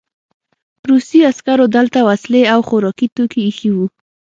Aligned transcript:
روسي 0.89 1.19
عسکرو 1.29 1.65
دلته 1.77 1.99
وسلې 2.09 2.41
او 2.53 2.59
خوراکي 2.67 3.07
توکي 3.15 3.39
ایښي 3.45 3.69
وو 3.73 3.85